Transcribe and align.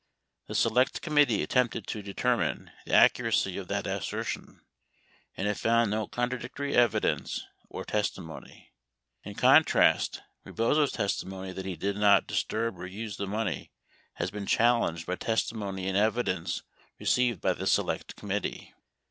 The 0.47 0.55
Select 0.55 1.03
Committee 1.03 1.43
attempted 1.43 1.85
to 1.85 2.01
determine 2.01 2.71
the 2.87 2.93
accuracy 2.95 3.55
of 3.59 3.67
that 3.67 3.85
assertion, 3.85 4.61
and 5.37 5.47
it 5.47 5.59
found 5.59 5.91
no 5.91 6.07
contradictory 6.07 6.73
evidence 6.73 7.43
or 7.69 7.85
testimony. 7.85 8.71
In 9.23 9.35
contrast, 9.35 10.23
Rebozo's 10.43 10.91
testimony 10.91 11.51
that 11.53 11.67
he 11.67 11.75
did 11.75 11.97
not 11.97 12.25
dis 12.25 12.43
turb 12.43 12.77
or 12.79 12.87
use 12.87 13.17
the 13.17 13.27
money 13.27 13.69
has 14.15 14.31
been 14.31 14.47
challenged 14.47 15.05
by 15.05 15.17
testimony 15.17 15.87
and 15.87 15.95
evi 15.95 16.25
dence 16.25 16.63
received 16.97 17.39
by 17.39 17.53
the 17.53 17.67
Select 17.67 18.15
Committee. 18.15 18.73